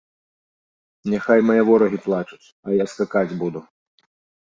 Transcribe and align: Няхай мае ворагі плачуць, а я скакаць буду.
Няхай 1.15 1.39
мае 1.51 1.59
ворагі 1.69 1.99
плачуць, 2.09 2.43
а 2.69 2.77
я 2.83 2.91
скакаць 2.97 3.37
буду. 3.47 3.59